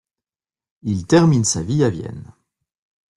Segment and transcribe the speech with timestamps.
[0.81, 2.33] Il termine sa vie à Vienne.